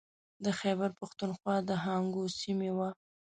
[0.43, 2.79] د خیبر پښتونخوا د هنګو سیمې و.